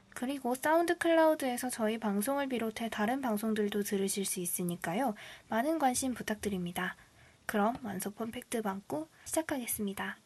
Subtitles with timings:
[0.09, 5.13] 그리고 사운드 클라우드에서 저희 방송을 비롯해 다른 방송들도 들으실 수 있으니까요.
[5.49, 6.95] 많은 관심 부탁드립니다.
[7.45, 10.17] 그럼 완소 퍼펙트 방꾸 시작하겠습니다.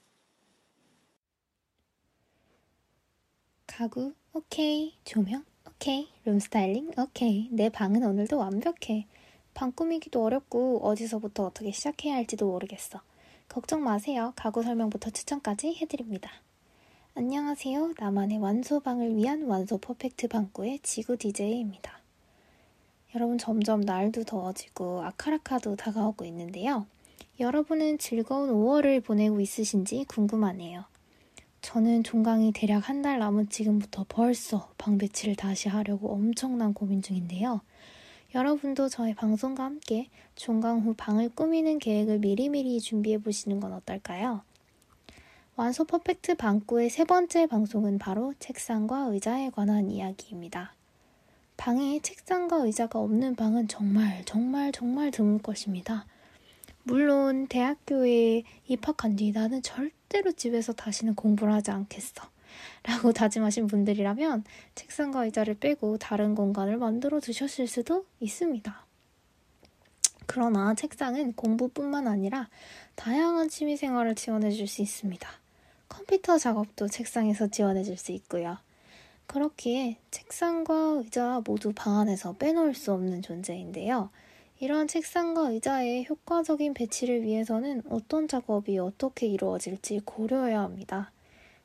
[3.73, 4.93] 가구 오케이.
[5.05, 6.09] 조명 오케이.
[6.25, 7.47] 룸 스타일링 오케이.
[7.51, 9.07] 내 방은 오늘도 완벽해.
[9.53, 13.01] 방 꾸미기도 어렵고 어디서부터 어떻게 시작해야 할지도 모르겠어.
[13.47, 14.33] 걱정 마세요.
[14.35, 16.29] 가구 설명부터 추천까지 해드립니다.
[17.15, 17.93] 안녕하세요.
[17.97, 22.01] 나만의 완소방을 위한 완소 퍼펙트 방구의 지구 DJ입니다.
[23.15, 26.85] 여러분 점점 날도 더워지고 아카라카도 다가오고 있는데요.
[27.39, 30.90] 여러분은 즐거운 5월을 보내고 있으신지 궁금하네요
[31.61, 37.61] 저는 종강이 대략 한 달 남은 지금부터 벌써 방 배치를 다시 하려고 엄청난 고민 중인데요.
[38.33, 44.41] 여러분도 저의 방송과 함께 종강 후 방을 꾸미는 계획을 미리미리 준비해 보시는 건 어떨까요?
[45.55, 50.73] 완소 퍼펙트 방구의 세 번째 방송은 바로 책상과 의자에 관한 이야기입니다.
[51.57, 56.05] 방에 책상과 의자가 없는 방은 정말 정말 정말 드물 것입니다.
[56.83, 62.29] 물론 대학교에 입학한 뒤 나는 절대 로 집에서 다시는 공부를 하지 않겠어.
[62.83, 64.43] 라고 다짐하신 분들이라면
[64.75, 68.85] 책상과 의자를 빼고 다른 공간을 만들어 두셨을 수도 있습니다.
[70.25, 72.49] 그러나 책상은 공부뿐만 아니라
[72.95, 75.29] 다양한 취미 생활을 지원해 줄 수 있습니다.
[75.89, 78.57] 컴퓨터 작업도 책상에서 지원해 줄 수 있고요.
[79.27, 84.09] 그렇기에 책상과 의자 모두 방 안에서 빼놓을 수 없는 존재인데요.
[84.61, 91.11] 이러한 책상과 의자의 효과적인 배치를 위해서는 어떤 작업이 어떻게 이루어질지 고려해야 합니다.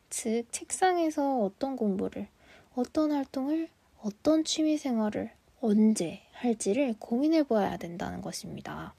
[0.08, 2.27] 즉, 책상에서 어떤 공부를,
[2.75, 3.69] 어떤 활동을,
[4.00, 5.30] 어떤 취미 생활을
[5.61, 8.94] 언제 할지를 고민해 보아야 된다는 것입니다.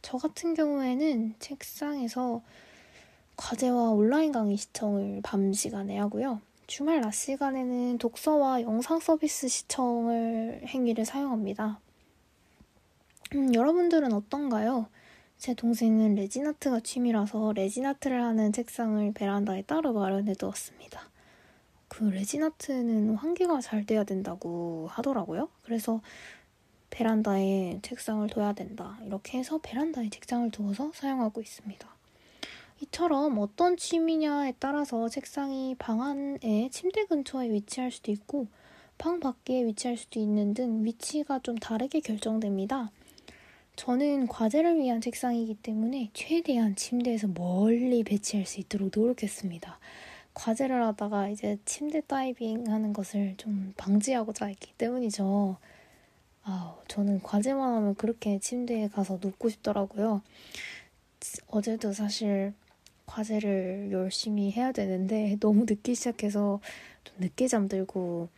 [0.00, 2.40] 저 같은 경우에는 책상에서
[3.36, 6.40] 과제와 온라인 강의 시청을 밤 시간에 하고요.
[6.66, 11.78] 주말 낮 시간에는 독서와 영상 서비스 시청을 행위를 사용합니다.
[13.34, 14.86] 음, 여러분들은 어떤가요?
[15.36, 21.02] 제 동생은 레진아트가 취미라서 레진아트를 하는 책상을 베란다에 따로 마련해 두었습니다.
[21.88, 25.50] 그 레진아트는 환기가 잘 돼야 된다고 하더라고요.
[25.62, 26.00] 그래서
[26.88, 28.98] 베란다에 책상을 둬야 된다.
[29.04, 31.86] 이렇게 해서 베란다에 책상을 두어서 사용하고 있습니다.
[32.80, 38.46] 이처럼 어떤 취미냐에 따라서 책상이 방 안에 침대 근처에 위치할 수도 있고
[38.96, 42.90] 방 밖에 위치할 수도 있는 등 위치가 좀 다르게 결정됩니다.
[43.78, 49.78] 저는 과제를 위한 책상이기 때문에 최대한 침대에서 멀리 배치할 수 있도록 노력했습니다.
[50.34, 55.58] 과제를 하다가 이제 침대 다이빙 하는 것을 좀 방지하고자 했기 때문이죠.
[56.42, 60.22] 아, 저는 과제만 하면 그렇게 침대에 가서 눕고 싶더라고요.
[61.46, 62.54] 어제도 사실
[63.06, 66.60] 과제를 열심히 해야 되는데 너무 늦게 시작해서
[67.04, 68.28] 좀 늦게 잠들고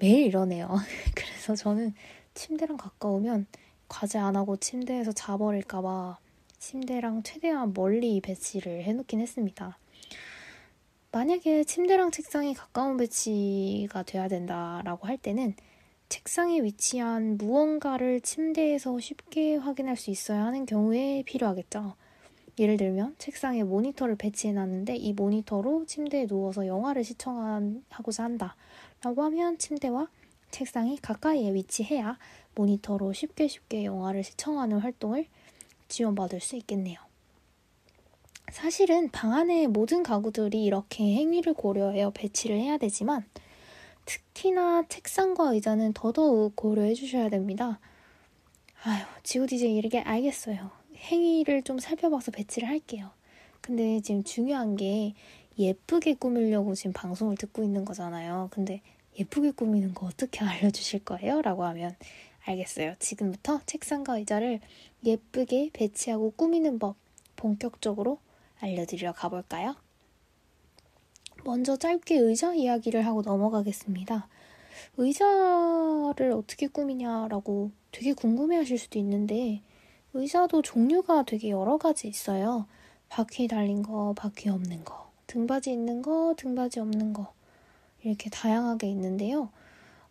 [0.00, 0.74] 매일 이러네요.
[1.14, 1.94] 그래서 저는
[2.34, 3.46] 침대랑 가까우면
[3.90, 6.16] 과제 안 하고 침대에서 자버릴까봐
[6.58, 9.76] 침대랑 최대한 멀리 배치를 해놓긴 했습니다.
[11.12, 15.54] 만약에 침대랑 책상이 가까운 배치가 돼야 된다라고 할 때는
[16.08, 21.96] 책상에 위치한 무언가를 침대에서 쉽게 확인할 수 있어야 하는 경우에 필요하겠죠.
[22.60, 28.54] 예를 들면 책상에 모니터를 배치해 놨는데 이 모니터로 침대에 누워서 영화를 시청하고자 한다.
[29.02, 30.08] 라고 하면 침대와
[30.50, 32.18] 책상이 가까이에 위치해야
[32.54, 35.26] 모니터로 쉽게 쉽게 영화를 시청하는 활동을
[35.88, 36.98] 지원받을 수 있겠네요.
[38.50, 43.24] 사실은 방 안의 모든 가구들이 이렇게 행위를 고려하여 배치를 해야 되지만
[44.04, 47.78] 특히나 책상과 의자는 더더욱 고려해 주셔야 됩니다.
[48.82, 50.70] 아유, DJ 이렇게 알겠어요.
[50.96, 53.10] 행위를 좀 살펴봐서 배치를 할게요.
[53.60, 55.14] 근데 지금 중요한 게
[55.58, 58.48] 예쁘게 꾸밀려고 지금 방송을 듣고 있는 거잖아요.
[58.50, 58.80] 근데
[59.18, 61.42] 예쁘게 꾸미는 거 어떻게 알려주실 거예요?
[61.42, 61.94] 라고 하면
[62.44, 62.94] 알겠어요.
[62.98, 64.60] 지금부터 책상과 의자를
[65.04, 66.96] 예쁘게 배치하고 꾸미는 법
[67.36, 68.18] 본격적으로
[68.60, 69.76] 알려드리러 가볼까요?
[71.44, 74.28] 먼저 짧게 의자 이야기를 하고 넘어가겠습니다.
[74.96, 79.62] 의자를 어떻게 꾸미냐라고 되게 궁금해 하실 수도 있는데,
[80.12, 82.66] 의자도 종류가 되게 여러 가지 있어요.
[83.08, 87.32] 바퀴 달린 거, 바퀴 없는 거, 등받이 있는 거, 등받이 없는 거,
[88.02, 89.50] 이렇게 다양하게 있는데요.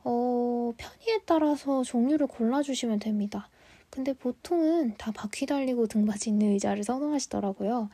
[0.03, 3.49] 어, 편의에 따라서 종류를 골라주시면 됩니다.
[3.89, 7.89] 근데 보통은 다 바퀴 달리고 등받이 있는 의자를 선호하시더라고요.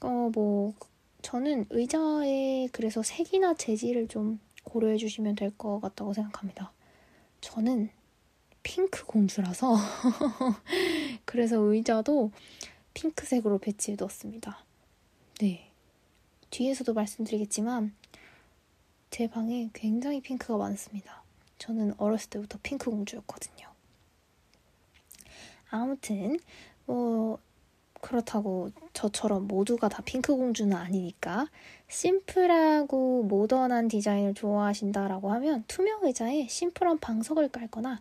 [0.00, 0.74] 어, 뭐,
[1.22, 6.72] 저는 의자에 그래서 색이나 재질을 좀 고려해 주시면 될 것 같다고 생각합니다.
[7.40, 7.90] 저는
[8.62, 9.76] 핑크 공주라서
[11.24, 12.30] 그래서 의자도
[12.94, 14.64] 핑크색으로 배치해 두었습니다.
[15.40, 15.70] 네.
[16.50, 17.94] 뒤에서도 말씀드리겠지만
[19.10, 21.22] 제 방에 굉장히 핑크가 많습니다.
[21.58, 23.68] 저는 어렸을 때부터 핑크 공주였거든요.
[25.70, 26.38] 아무튼
[26.86, 27.38] 뭐
[28.00, 31.48] 그렇다고 저처럼 모두가 다 핑크 공주는 아니니까
[31.88, 38.00] 심플하고 모던한 디자인을 좋아하신다라고 하면 투명 의자에 심플한 방석을 깔거나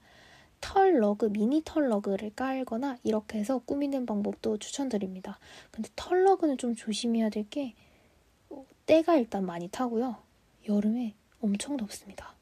[0.62, 5.40] 털 러그, 미니 털 러그를 깔거나 이렇게 해서 꾸미는 방법도 추천드립니다.
[5.72, 7.74] 근데 털 러그는 좀 조심해야 될 게
[8.86, 10.16] 때가 일단 많이 타고요.
[10.68, 12.34] 여름에 엄청 덥습니다.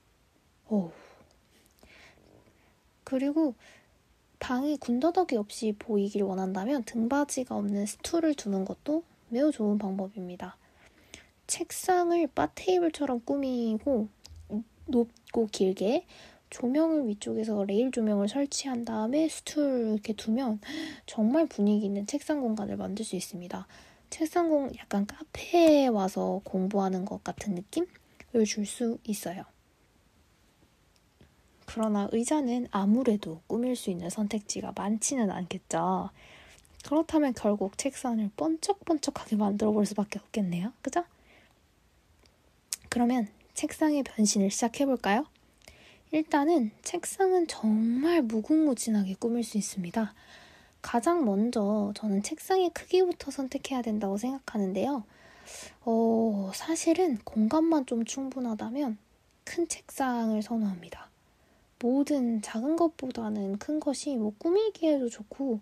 [0.70, 0.92] 오.
[3.06, 3.56] 그리고
[4.40, 10.58] 방이 군더더기 없이 보이길 원한다면 등받이가 없는 스툴을 두는 것도 매우 좋은 방법입니다.
[11.48, 14.10] 책상을 바 테이블처럼 꾸미고
[14.88, 16.06] 높고 길게
[16.50, 20.60] 조명을 위쪽에서 레일 조명을 설치한 다음에 스툴 이렇게 두면
[21.06, 23.68] 정말 분위기 있는 책상 공간을 만들 수 있습니다.
[24.10, 29.44] 책상 공 약간 카페에 와서 공부하는 것 같은 느낌을 줄 수 있어요.
[31.76, 36.10] 그러나 의자는 아무래도 꾸밀 수 있는 선택지가 많지는 않겠죠.
[36.86, 40.72] 그렇다면 결국 책상을 번쩍번쩍하게 만들어 볼 수밖에 없겠네요.
[40.82, 41.04] 그죠?
[42.88, 45.26] 그러면 책상의 변신을 시작해 볼까요?
[46.12, 50.14] 일단은 책상은 정말 무궁무진하게 꾸밀 수 있습니다.
[50.82, 55.04] 가장 먼저 저는 책상의 크기부터 선택해야 된다고 생각하는데요.
[55.82, 58.98] 어, 사실은 공간만 좀 충분하다면
[59.44, 61.10] 큰 책상을 선호합니다.
[61.80, 65.60] 모든 작은 것보다는 큰 것이 뭐 꾸미기에도 좋고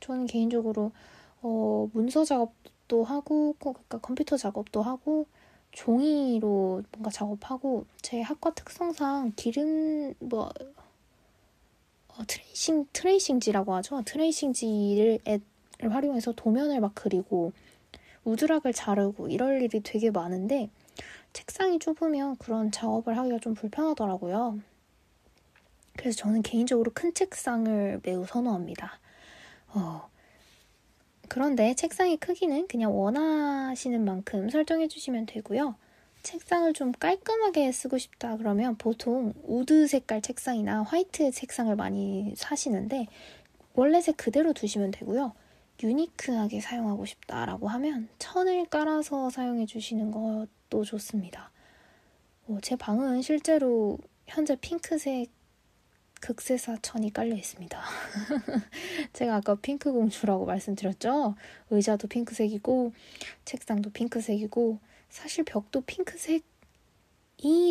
[0.00, 0.92] 저는 개인적으로
[1.40, 5.26] 어, 문서 작업도 하고 그러니까 컴퓨터 작업도 하고
[5.72, 10.52] 종이로 뭔가 작업하고 제 학과 특성상 기름 뭐
[12.08, 14.02] 어, 트레이싱 트레이싱지라고 하죠.
[14.04, 15.20] 트레이싱지를
[15.80, 17.52] 활용해서 도면을 막 그리고
[18.24, 20.68] 우드락을 자르고 이럴 일이 되게 많은데
[21.32, 24.60] 책상이 좁으면 그런 작업을 하기가 좀 불편하더라고요.
[25.96, 28.98] 그래서 저는 개인적으로 큰 책상을 매우 선호합니다.
[29.68, 30.08] 어,
[31.28, 35.76] 그런데 책상의 크기는 그냥 원하시는 만큼 설정해 주시면 되고요.
[36.22, 43.06] 책상을 좀 깔끔하게 쓰고 싶다 그러면 보통 우드 색깔 책상이나 화이트 책상을 많이 사시는데
[43.74, 45.32] 원래 색 그대로 두시면 되고요.
[45.82, 51.50] unique하게 사용하고 싶다라고 하면 천을 깔아서 사용해 주시는 것도 좋습니다.
[52.46, 55.30] 어, 제 방은 실제로 현재 핑크색
[56.22, 57.82] 극세사 천이 깔려 있습니다.
[59.12, 61.34] 제가 아까 핑크 공주라고 말씀드렸죠?
[61.70, 62.92] 의자도 핑크색이고,
[63.44, 64.78] 책상도 핑크색이고,
[65.10, 66.44] 사실 벽도 핑크색이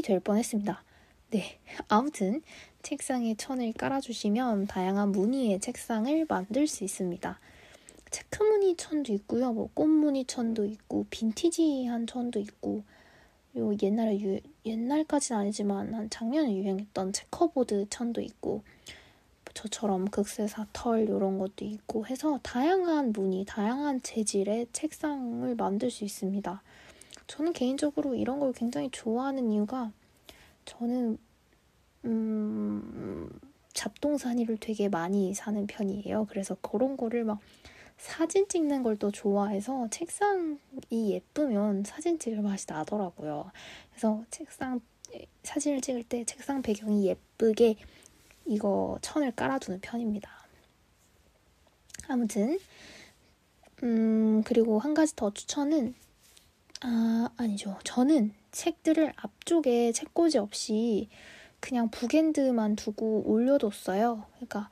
[0.03, 0.83] 될 뻔했습니다.
[1.29, 1.59] 네.
[1.87, 2.41] 아무튼,
[2.83, 7.39] 책상에 천을 깔아주시면 다양한 무늬의 책상을 만들 수 있습니다.
[8.09, 9.53] 체크무늬 천도 있고요.
[9.53, 12.83] 뭐 꽃무늬 천도 있고, 빈티지한 천도 있고,
[13.55, 18.63] 요 옛날에 유, 옛날까지는 아니지만 한 작년에 유행했던 체커보드 천도 있고
[19.53, 26.61] 저처럼 극세사 털 이런 것도 있고 해서 다양한 무늬, 다양한 재질의 책상을 만들 수 있습니다.
[27.27, 29.91] 저는 개인적으로 이런 걸 굉장히 좋아하는 이유가
[30.65, 31.17] 저는
[32.05, 33.29] 음,
[33.73, 36.27] 잡동사니를 되게 많이 사는 편이에요.
[36.29, 37.39] 그래서 그런 거를 막
[38.01, 40.57] 사진 찍는 걸 또 좋아해서 책상이
[40.91, 43.51] 예쁘면 사진 찍을 맛이 나더라고요.
[43.91, 44.81] 그래서 책상
[45.43, 47.75] 사진을 찍을 때 책상 배경이 예쁘게
[48.45, 50.29] 이거 천을 깔아두는 편입니다.
[52.07, 52.59] 아무튼
[53.83, 55.93] 음 그리고 한 가지 더 추천은
[56.81, 57.77] 아 아니죠.
[57.83, 61.07] 저는 책들을 앞쪽에 책꽂이 없이
[61.59, 64.25] 그냥 bookend만 두고 올려뒀어요.
[64.33, 64.69] 그러니까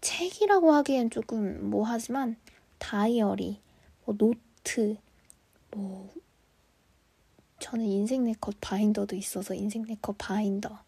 [0.00, 2.36] 책이라고 하기엔 조금 뭐 하지만
[2.78, 3.60] 다이어리,
[4.04, 4.96] 뭐 노트,
[5.70, 6.10] 뭐
[7.58, 10.82] 저는 인생 네컷 바인더도 있어서 인생 네컷 바인더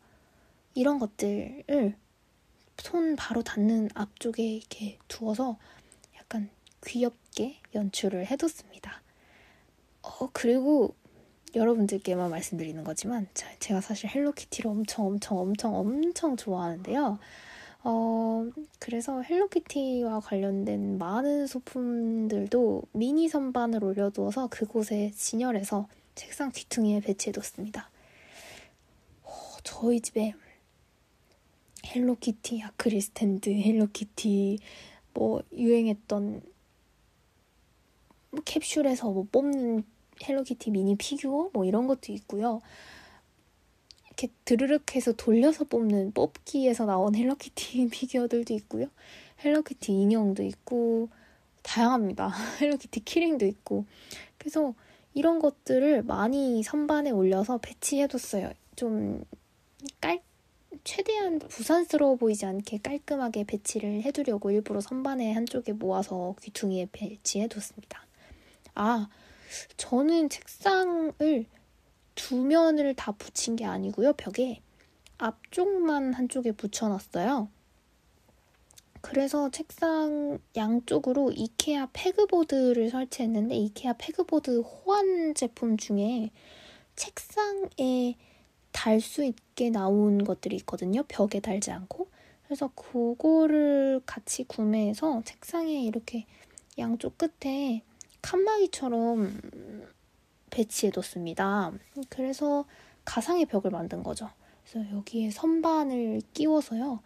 [0.75, 1.95] 이런 것들을
[2.79, 5.59] 손 바로 닿는 앞쪽에 이렇게 두어서
[6.17, 6.51] 약간
[6.85, 9.03] 귀엽게 연출을 해뒀습니다.
[10.03, 10.95] 어, 그리고
[11.55, 13.29] 여러분들께만 말씀드리는 거지만
[13.61, 17.19] 제가 사실 헬로키티를 엄청 엄청 엄청 엄청 좋아하는데요.
[17.85, 18.47] 어,
[18.79, 27.91] 그래서 헬로키티와 관련된 많은 소품들도 미니 선반을 올려두어서 그곳에 진열해서 책상 귀퉁이에 배치해뒀습니다.
[29.25, 29.31] 어,
[29.65, 30.35] 저희 집에
[31.85, 34.59] 헬로키티 아크릴 스탠드, 헬로키티
[35.15, 36.43] 뭐 유행했던
[38.31, 39.85] 뭐 캡슐에서 뭐 뽑는
[40.23, 42.61] 헬로키티 미니 피규어 뭐 이런 것도 있고요.
[44.13, 48.87] 이렇게 드르륵 해서 돌려서 뽑는 뽑기에서 나온 헬로키티 피규어들도 있고요.
[49.43, 51.09] 헬로키티 인형도 있고
[51.63, 52.31] 다양합니다.
[52.61, 53.87] 헬로키티 키링도 있고.
[54.39, 54.75] 그래서
[55.15, 58.53] 이런 것들을 많이 선반에 올려서 배치해뒀어요.
[58.77, 59.25] 좀
[60.01, 60.21] 깔,
[60.85, 68.07] 최대한 부산스러워 보이지 않게 깔끔하게 배치를 해두려고 일부러 선반에 한쪽에 모아서 귀퉁이에 배치해뒀습니다.
[68.75, 69.09] 아,
[69.77, 71.47] 저는 책상을
[72.15, 74.15] 두 면을 다 붙인 게 아니고요.
[74.15, 74.61] 벽에
[75.19, 77.49] 앞쪽만 한쪽에 붙여놨어요.
[79.01, 86.31] 그래서 책상 양쪽으로 이케아 패그보드를 설치했는데 이케아 패그보드 호환 제품 중에
[86.97, 88.17] 책상에
[88.71, 91.03] 달 수 있게 나온 것들이 있거든요.
[91.09, 92.09] 벽에 달지 않고.
[92.45, 96.27] 그래서 그거를 같이 구매해서 책상에 이렇게
[96.79, 97.83] 양쪽 끝에
[98.23, 99.41] 칸막이처럼
[100.53, 101.73] 배치해뒀습니다.
[102.09, 102.65] 그래서
[103.05, 104.31] 가상의 벽을 만든 거죠.
[104.65, 107.01] 그래서 여기에 선반을 끼워서요.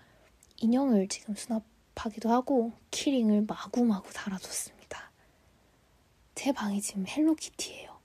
[0.59, 5.11] 인형을 지금 수납하기도 하고 키링을 마구마구 달아뒀습니다.
[6.35, 7.97] 제 방이 지금 헬로키티예요.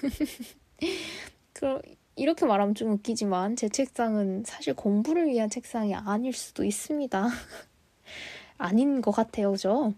[1.52, 1.82] 그럼
[2.16, 7.28] 이렇게 말하면 좀 웃기지만 제 책상은 사실 공부를 위한 책상이 아닐 수도 있습니다.
[8.58, 9.94] 아닌 것 같아요, 그죠?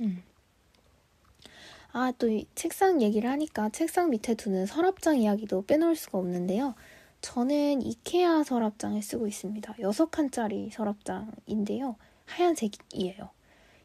[0.00, 0.22] 음.
[1.92, 6.74] 아, 또 책상 얘기를 하니까 책상 밑에 두는 서랍장 이야기도 빼놓을 수가 없는데요.
[7.20, 9.74] 저는 이케아 서랍장을 쓰고 있습니다.
[9.74, 11.96] 6칸짜리 서랍장인데요.
[12.26, 13.30] 하얀색이에요.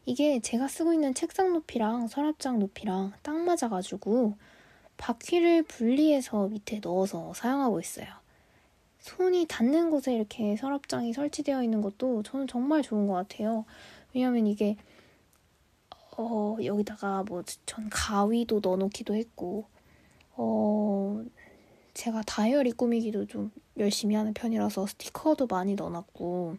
[0.06, 4.36] 이게 제가 쓰고 있는 책상 높이랑 서랍장 높이랑 딱 맞아가지고
[4.98, 8.08] 바퀴를 분리해서 밑에 넣어서 사용하고 있어요.
[9.00, 13.66] 손이 닿는 곳에 이렇게 서랍장이 설치되어 있는 것도 저는 정말 좋은 것 같아요.
[14.14, 14.78] 왜냐면 이게
[16.18, 19.66] 어, 여기다가 뭐 전 가위도 넣어놓기도 했고
[20.36, 21.24] 어,
[21.94, 26.58] 제가 다이어리 꾸미기도 좀 열심히 하는 편이라서 스티커도 많이 넣어놨고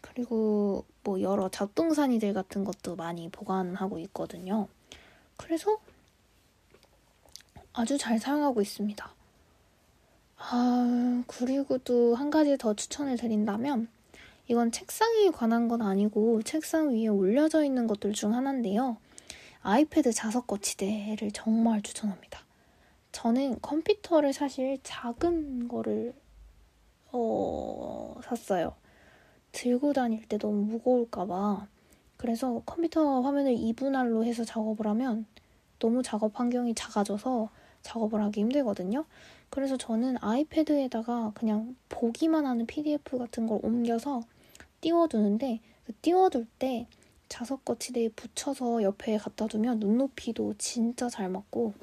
[0.00, 4.68] 그리고 뭐 여러 잡동사니들 같은 것도 많이 보관하고 있거든요.
[5.36, 5.78] 그래서
[7.72, 9.10] 아주 잘 사용하고 있습니다.
[10.38, 13.88] 아, 그리고 또 한 가지 더 추천을 드린다면
[14.48, 18.96] 이건 책상에 관한 건 아니고 책상 위에 올려져 있는 것들 중 하나인데요.
[19.62, 22.40] 아이패드 자석 거치대를 정말 추천합니다.
[23.10, 26.14] 저는 컴퓨터를 사실 작은 거를
[27.10, 28.74] 어, 샀어요.
[29.50, 31.66] 들고 다닐 때 너무 무거울까봐.
[32.16, 35.26] 그래서 컴퓨터 화면을 2분할로 해서 작업을 하면
[35.78, 37.48] 너무 작업 환경이 작아져서
[37.82, 39.04] 작업을 하기 힘들거든요.
[39.50, 44.22] 그래서 저는 아이패드에다가 그냥 보기만 하는 PDF 같은 걸 옮겨서
[44.86, 46.86] 띄워두는데 그 띄워둘 때
[47.28, 51.74] 자석 거치대에 붙여서 옆에 갖다 두면 눈높이도 진짜 잘 맞고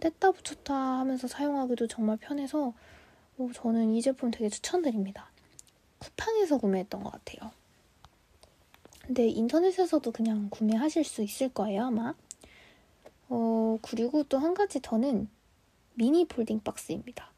[0.00, 2.74] 뗐다 붙였다 하면서 사용하기도 정말 편해서
[3.38, 5.30] 어, 저는 이 제품 되게 추천드립니다.
[5.98, 7.50] 쿠팡에서 구매했던 것 같아요.
[9.00, 12.14] 근데 인터넷에서도 그냥 구매하실 수 있을 거예요, 아마.
[13.30, 15.28] 어, 그리고 또 한 가지 더는
[15.94, 17.30] 미니 폴딩 박스입니다.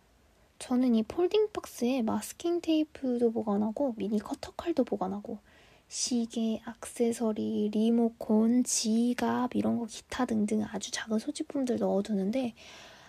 [0.59, 5.39] 저는 이 폴딩 박스에 마스킹 테이프도 보관하고 미니 커터칼도 보관하고
[5.87, 12.55] 시계, 악세서리, 리모콘, 지갑 이런 거 기타 등등 아주 작은 소지품들 넣어두는데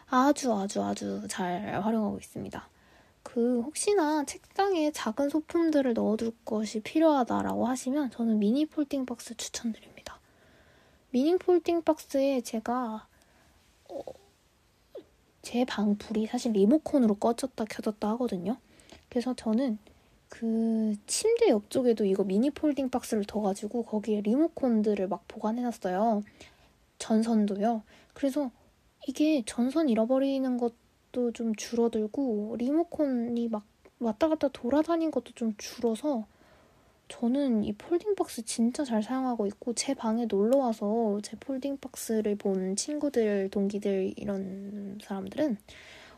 [0.08, 2.70] 아주 아주 아주 잘 활용하고 있습니다.
[3.24, 10.20] 그 혹시나 책상에 작은 소품들을 넣어둘 것이 필요하다라고 하시면 저는 미니 폴딩 박스 추천드립니다.
[11.12, 13.19] 미니 폴딩 박스에 제가 어,
[15.50, 18.58] 제 방 불이 사실 리모컨으로 꺼졌다 켜졌다 하거든요.
[19.10, 19.80] 그래서 저는
[20.28, 26.22] 그 침대 옆쪽에도 이거 미니 폴딩 박스를 둬가지고 거기에 리모컨들을 막 보관해놨어요.
[27.00, 27.82] 전선도요.
[28.14, 28.52] 그래서
[29.08, 33.66] 이게 전선 잃어버리는 것도 좀 줄어들고 리모컨이 막
[34.00, 36.28] 왔다 갔다 돌아다닌 것도 좀 줄어서
[37.10, 42.36] 저는 이 폴딩 박스 진짜 잘 사용하고 있고 제 방에 놀러 와서 제 폴딩 박스를
[42.36, 45.58] 본 친구들, 동기들 이런 사람들은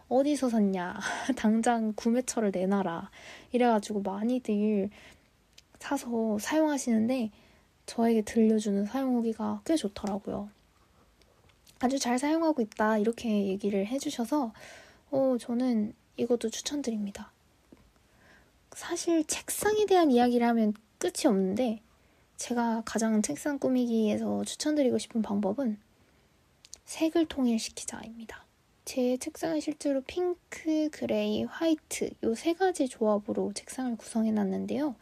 [0.09, 0.99] 어디서 샀냐?
[1.37, 3.09] 당장 구매처를 내놔라.
[3.53, 4.89] 이래가지고 많이들
[5.79, 7.31] 사서 사용하시는데
[7.85, 10.49] 저에게 들려주는 사용 후기가 꽤 좋더라고요.
[11.79, 12.97] 아주 잘 사용하고 있다.
[12.97, 14.51] 이렇게 얘기를 해주셔서
[15.11, 17.31] 어, 저는 이것도 추천드립니다.
[18.75, 21.81] 사실 책상에 대한 이야기를 하면 끝이 없는데
[22.37, 25.79] 제가 가장 책상 꾸미기에서 추천드리고 싶은 방법은
[26.85, 28.45] 색을 통일시키자입니다.
[28.83, 34.95] 제 책상은 실제로 핑크, 그레이, 화이트 이세 가지 조합으로 책상을 구성해 놨는데요.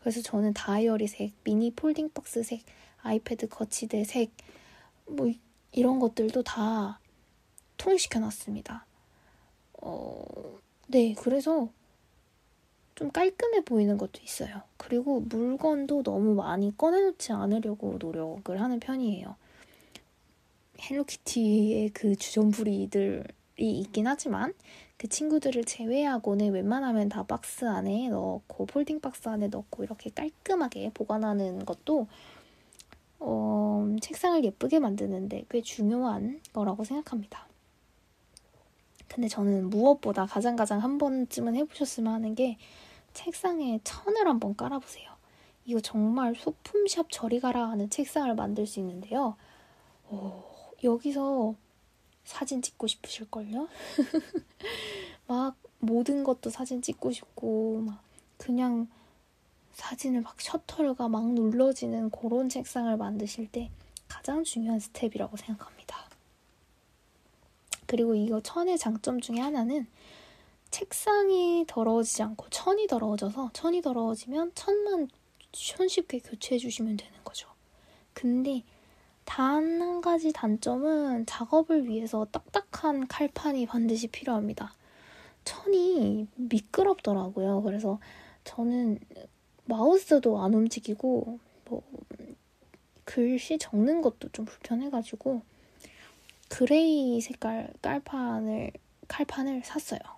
[0.00, 2.62] 그래서 저는 다이어리 색, 미니 폴딩 박스 색,
[3.02, 4.30] 아이패드 거치대 색,
[5.06, 5.30] 뭐
[5.72, 7.00] 이런 것들도 다
[7.76, 8.86] 통일시켜 놨습니다.
[9.82, 10.24] 어,
[10.86, 11.68] 네, 그래서
[12.96, 14.62] 좀 깔끔해 보이는 것도 있어요.
[14.78, 19.36] 그리고 물건도 너무 많이 꺼내놓지 않으려고 노력을 하는 편이에요.
[20.80, 23.22] 헬로키티의 그 주전부리들이
[23.58, 24.54] 있긴 하지만
[24.96, 31.66] 그 친구들을 제외하고는 웬만하면 다 박스 안에 넣고 폴딩 박스 안에 넣고 이렇게 깔끔하게 보관하는
[31.66, 32.06] 것도
[33.18, 37.46] 어, 책상을 예쁘게 만드는데 꽤 중요한 거라고 생각합니다.
[39.08, 42.56] 근데 저는 무엇보다 가장 가장 한 번쯤은 해보셨으면 하는 게
[43.16, 45.10] 책상에 천을 한번 깔아보세요.
[45.64, 49.36] 이거 정말 소품샵 저리 가라 하는 책상을 만들 수 있는데요.
[50.10, 50.44] 오,
[50.84, 51.54] 여기서
[52.24, 53.68] 사진 찍고 싶으실걸요?
[55.26, 58.02] 막 모든 것도 사진 찍고 싶고 막
[58.36, 58.86] 그냥
[59.72, 63.70] 사진을 막 셔터가 막 눌러지는 그런 책상을 만드실 때
[64.08, 65.96] 가장 중요한 스텝이라고 생각합니다.
[67.86, 69.86] 그리고 이거 천의 장점 중에 하나는
[70.76, 75.08] 책상이 더러워지지 않고 천이 더러워져서 천이 더러워지면 천만
[75.54, 77.48] 손쉽게 교체해 주시면 되는 거죠.
[78.12, 78.62] 근데
[79.24, 84.74] 단 한 가지 단점은 작업을 위해서 딱딱한 칼판이 반드시 필요합니다.
[85.46, 87.62] 천이 미끄럽더라고요.
[87.62, 87.98] 그래서
[88.44, 88.98] 저는
[89.64, 91.82] 마우스도 안 움직이고 뭐
[93.04, 95.40] 글씨 적는 것도 좀 불편해가지고
[96.50, 98.72] 그레이 색깔 깔판을
[99.08, 100.15] 칼판을 샀어요.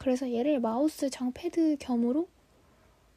[0.00, 2.26] 그래서 얘를 마우스 장패드 겸으로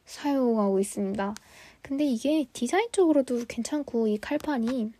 [0.03, 1.33] 사용하고 있습니다.
[1.81, 4.91] 근데 이게 디자인적으로도 괜찮고 이 칼판이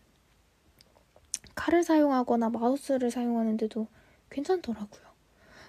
[1.56, 3.88] 칼을 사용하거나 마우스를 사용하는데도
[4.30, 5.04] 괜찮더라고요.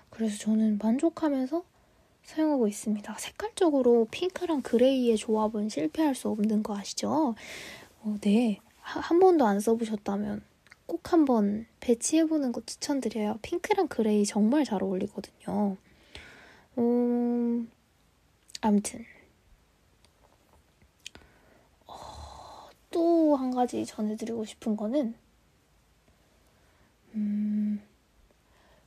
[0.08, 1.64] 그래서 저는 만족하면서
[2.22, 3.12] 사용하고 있습니다.
[3.18, 7.34] 색깔적으로 핑크랑 그레이의 조합은 실패할 수 없는 거 아시죠?
[8.02, 8.60] 어, 네.
[8.78, 10.42] 한 번도 안 써보셨다면
[10.86, 13.40] 꼭 한번 배치해보는 거 추천드려요.
[13.42, 15.76] 핑크랑 그레이 정말 잘 어울리거든요.
[16.78, 17.70] 음,
[18.60, 19.04] 아무튼.
[21.86, 25.14] 어, 또 한 가지 전해드리고 싶은 거는,
[27.14, 27.80] 음,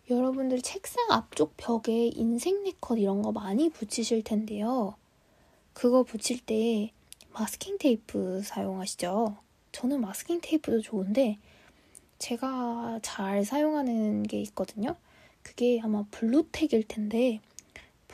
[0.09, 4.95] 여러분들 책상 앞쪽 벽에 인생 네컷 이런 거 많이 붙이실 텐데요.
[5.73, 6.91] 그거 붙일 때
[7.33, 9.37] 마스킹 테이프 사용하시죠?
[9.71, 11.37] 저는 마스킹 테이프도 좋은데,
[12.19, 14.95] 제가 잘 사용하는 게 있거든요.
[15.43, 17.39] 그게 아마 블루텍일 텐데,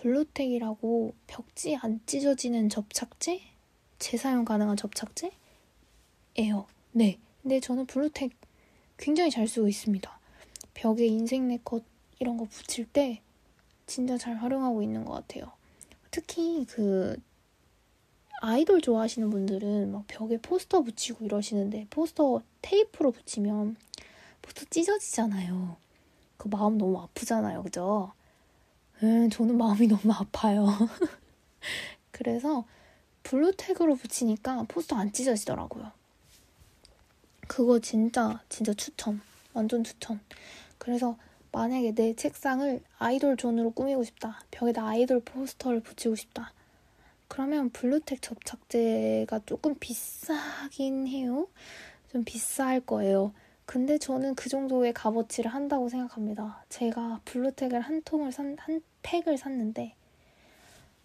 [0.04, 3.40] 블루텍이라고 벽지 안 찢어지는 접착제?
[4.00, 5.32] 재사용 가능한 접착제예요.
[6.92, 7.18] 네.
[7.42, 8.32] 근데 저는 블루텍
[8.98, 10.20] 굉장히 잘 쓰고 있습니다.
[10.74, 11.86] 벽에 인생 네컷
[12.20, 13.22] 이런 거 붙일 때
[13.86, 15.54] 진짜 잘 활용하고 있는 것 같아요.
[16.12, 17.16] 특히 그
[18.42, 23.78] 아이돌 좋아하시는 분들은 막 벽에 포스터 붙이고 이러시는데 포스터 테이프로 붙이면
[24.42, 25.78] 포스터 찢어지잖아요.
[26.36, 27.64] 그 마음 너무 아프잖아요.
[27.64, 28.12] 그죠?
[29.04, 30.66] 음, 저는 마음이 너무 아파요.
[32.12, 32.66] 그래서
[33.24, 35.92] 블루텍으로 붙이니까 포스터 안 찢어지더라고요.
[37.50, 39.20] 그거 진짜 진짜 추천.
[39.54, 40.22] 완전 추천.
[40.78, 41.18] 그래서
[41.52, 44.40] 만약에 내 책상을 아이돌 존으로 꾸미고 싶다.
[44.52, 46.54] 벽에다 아이돌 포스터를 붙이고 싶다.
[47.28, 51.48] 그러면 블루텍 접착제가 조금 비싸긴 해요.
[52.12, 53.34] 좀 비쌀 거예요.
[53.66, 56.64] 근데 저는 그 정도의 값어치를 한다고 생각합니다.
[56.70, 59.96] 제가 블루텍을 한 통을 산, 한 팩을 샀는데,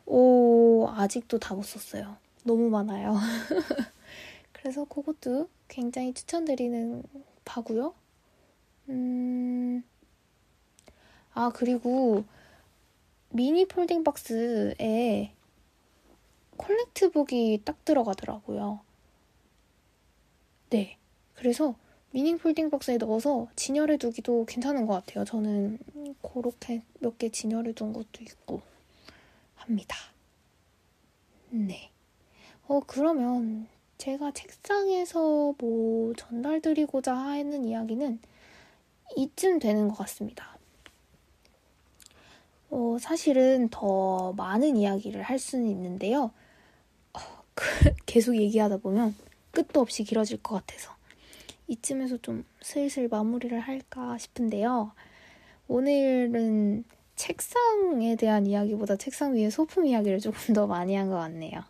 [0.07, 2.17] 오, 아직도 다 못 썼어요.
[2.45, 3.15] 너무 많아요.
[4.53, 7.03] 그래서 그것도 굉장히 추천드리는
[7.45, 7.95] 바고요.
[8.89, 9.83] 음,
[11.35, 12.25] 아, 그리고
[13.31, 15.33] 미니 폴딩 박스에
[16.59, 18.81] 콜렉트북이 딱 들어가더라고요.
[20.71, 20.99] 네.
[21.35, 21.75] 그래서
[22.11, 25.25] 미니 폴딩 박스에 넣어서 진열해 두기도 괜찮은 것 같아요.
[25.25, 25.79] 저는
[26.23, 28.63] 그렇게 몇 개 진열해 둔 것도 있고
[29.57, 29.97] 합니다.
[31.51, 31.91] 네.
[32.67, 33.67] 어, 그러면
[33.99, 38.21] 제가 책상에서 뭐 전달드리고자 하는 이야기는
[39.17, 40.57] 이쯤 되는 것 같습니다.
[42.71, 46.31] 어, 사실은 더 많은 이야기를 할 수는 있는데요.
[47.15, 47.19] 어,
[48.07, 49.15] 계속 얘기하다 보면
[49.51, 50.93] 끝도 없이 길어질 것 같아서
[51.69, 54.93] 이쯤에서 좀 슬슬 마무리를 할까 싶은데요.
[55.69, 61.63] 오늘은 책상에 대한 이야기보다 책상 위에 소품 이야기를 조금 더 많이 한 것 같네요.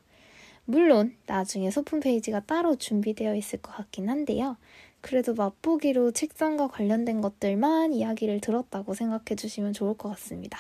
[0.64, 4.56] 물론 나중에 소품 페이지가 따로 준비되어 있을 것 같긴 한데요.
[5.00, 10.58] 그래도 맛보기로 책상과 관련된 것들만 이야기를 들었다고 생각해 주시면 좋을 것 같습니다.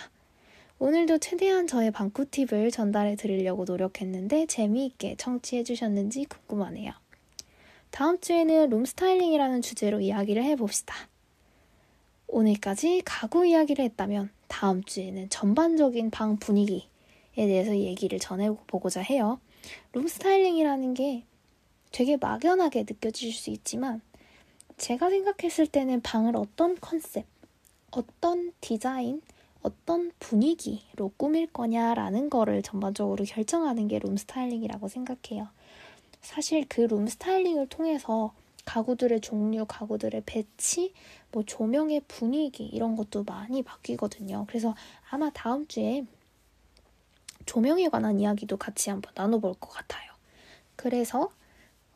[0.78, 6.92] 오늘도 최대한 저의 방꾸 팁을 전달해 드리려고 노력했는데 재미있게 청취해 주셨는지 궁금하네요.
[7.90, 10.94] 다음 주에는 룸 스타일링이라는 주제로 이야기를 해봅시다.
[12.28, 16.86] 오늘까지 가구 이야기를 했다면 다음 주에는 전반적인 방 분위기에
[17.34, 19.40] 대해서 얘기를 전해보고자 해요.
[19.92, 21.24] 룸 스타일링이라는 게
[21.90, 24.00] 되게 막연하게 느껴질 수 있지만
[24.76, 27.24] 제가 생각했을 때는 방을 어떤 컨셉,
[27.90, 29.22] 어떤 디자인,
[29.62, 35.48] 어떤 분위기로 꾸밀 거냐라는 거를 전반적으로 결정하는 게 룸 스타일링이라고 생각해요.
[36.20, 38.32] 사실 그 룸 스타일링을 통해서
[38.64, 40.92] 가구들의 종류, 가구들의 배치,
[41.32, 44.44] 뭐 조명의 분위기 이런 것도 많이 바뀌거든요.
[44.48, 44.74] 그래서
[45.10, 46.04] 아마 다음 주에
[47.46, 50.10] 조명에 관한 이야기도 같이 한번 나눠볼 것 같아요.
[50.76, 51.30] 그래서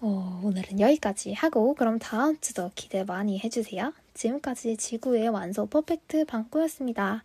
[0.01, 3.93] 어, 오늘은 여기까지 하고 그럼 다음 주도 기대 많이 해주세요.
[4.15, 7.23] 지금까지 지구의 완소 퍼펙트 방꾸였습니다.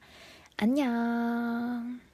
[0.57, 2.06] 안녕.